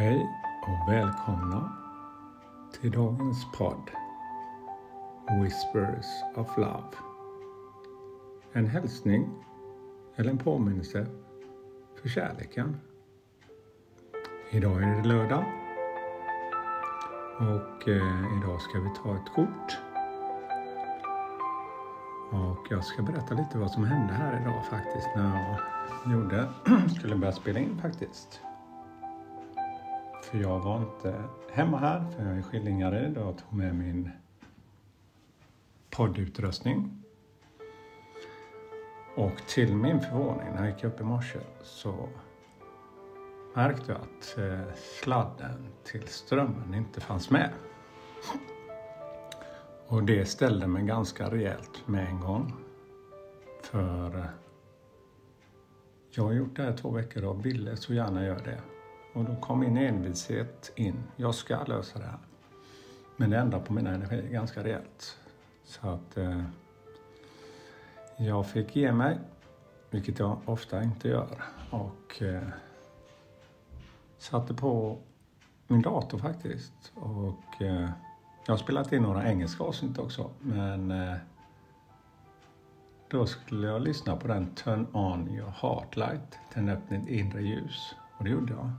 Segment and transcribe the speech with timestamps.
[0.00, 0.28] Hej
[0.62, 1.72] och välkomna
[2.80, 3.90] till dagens podd
[5.42, 6.96] Whispers of Love.
[8.52, 9.28] En hälsning
[10.16, 11.06] eller en påminnelse
[12.02, 12.76] för kärleken.
[14.50, 15.44] Idag är det lördag
[17.38, 19.78] och eh, idag ska vi ta ett kort.
[22.30, 25.58] Och jag ska berätta lite vad som hände här idag faktiskt när
[26.04, 26.48] jag gjorde,
[26.98, 28.40] skulle börja spela in faktiskt.
[30.30, 34.10] För jag var inte hemma här, för jag är Skillingaryd och tog med min
[35.90, 37.02] poddutrustning.
[39.16, 42.08] Och till min förvåning när jag gick upp i morse så
[43.54, 47.50] märkte jag att eh, sladden till strömmen inte fanns med.
[49.86, 52.52] Och det ställde mig ganska rejält med en gång.
[53.62, 54.24] För eh,
[56.10, 58.60] jag har gjort det här två veckor och ville så gärna göra det.
[59.12, 61.02] Och då kom min envishet in.
[61.16, 62.18] Jag ska lösa det här.
[63.16, 65.18] Men det ändrar på min energi ganska rejält.
[65.64, 66.42] Så att eh,
[68.16, 69.18] jag fick ge mig,
[69.90, 71.42] vilket jag ofta inte gör.
[71.70, 72.48] Och eh,
[74.18, 74.98] satte på
[75.66, 76.92] min dator faktiskt.
[76.94, 77.90] Och eh,
[78.46, 80.30] jag har spelat in några engelska avsnitt också.
[80.40, 81.16] Men eh,
[83.08, 87.42] då skulle jag lyssna på den Turn on your heart light, tänd upp ditt inre
[87.42, 87.94] ljus.
[88.18, 88.70] Och det gjorde jag.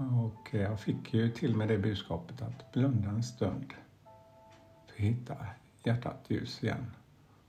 [0.00, 3.72] Och eh, jag fick ju till med det budskapet att blunda en stund
[4.86, 5.36] för att hitta
[5.84, 6.92] hjärtat ljus igen.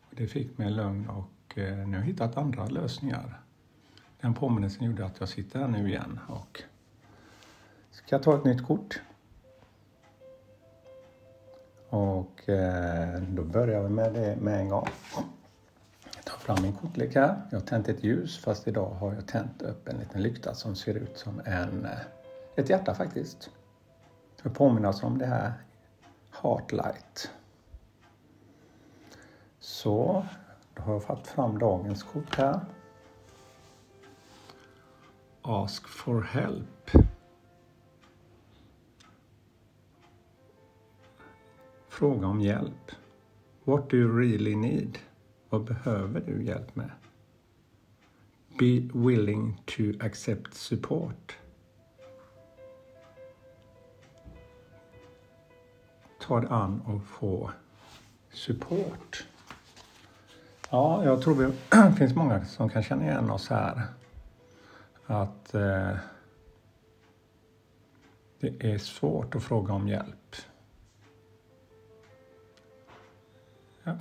[0.09, 3.41] Och det fick mig lugn och eh, nu har jag hittat andra lösningar.
[4.21, 6.63] Den påminnelsen gjorde att jag sitter här nu igen och
[7.91, 9.01] ska ta ett nytt kort.
[11.89, 14.87] Och eh, då börjar vi med det med en gång.
[16.15, 17.41] Jag tar fram min kortlek här.
[17.49, 20.75] Jag har tänt ett ljus fast idag har jag tänt upp en liten lykta som
[20.75, 21.87] ser ut som en
[22.55, 23.49] ett hjärta faktiskt.
[24.41, 25.53] För att påminna oss om det här
[26.41, 27.31] Heartlight.
[29.59, 30.25] Så,
[30.73, 32.59] då har jag fått fram dagens kort här.
[35.41, 36.91] Ask for help.
[41.87, 42.91] Fråga om hjälp.
[43.63, 44.97] What do you really need?
[45.49, 46.91] Vad behöver du hjälp med?
[48.59, 51.37] Be willing to accept support.
[56.21, 57.51] Ta dig an och få
[58.33, 59.25] support.
[60.69, 63.83] Ja, jag tror det finns många som kan känna igen oss här.
[65.05, 65.91] Att eh,
[68.39, 70.35] det är svårt att fråga om hjälp.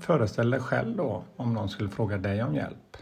[0.00, 2.96] Föreställ dig själv då om någon skulle fråga dig om hjälp.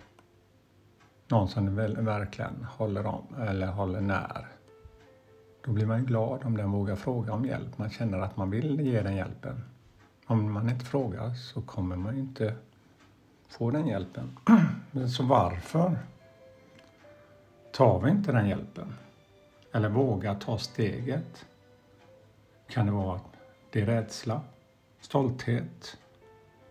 [1.29, 4.58] Någon som du verkligen håller om eller håller när.
[5.65, 7.79] Då blir man glad om den vågar fråga om hjälp.
[7.79, 9.65] Man känner att man vill ge den hjälpen.
[10.27, 12.55] Om man inte frågar så kommer man inte
[13.49, 14.37] få den hjälpen.
[15.17, 15.99] Så varför
[17.73, 18.95] tar vi inte den hjälpen?
[19.73, 21.47] Eller vågar ta steget?
[22.69, 23.25] Kan det vara att
[23.71, 24.41] det är rädsla,
[25.01, 25.97] stolthet,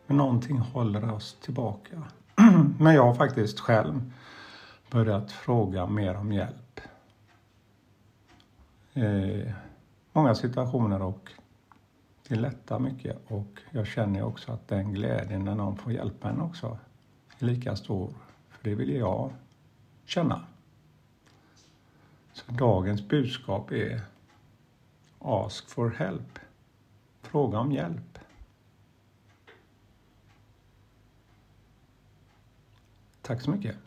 [0.08, 2.04] men någonting håller oss tillbaka.
[2.80, 4.12] Men jag har faktiskt själv
[4.92, 6.67] börjat fråga mer om hjälp
[8.98, 9.54] Eh,
[10.14, 11.32] många situationer och
[12.28, 16.42] det lättar mycket och jag känner också att den glädjen när någon får hjälpa en
[16.42, 16.78] också
[17.40, 18.14] är lika stor.
[18.50, 19.34] För det vill jag
[20.06, 20.46] känna.
[22.34, 24.02] Så dagens budskap är
[25.20, 26.40] Ask for help.
[27.22, 28.20] Fråga om hjälp.
[33.22, 33.78] Tack så mycket.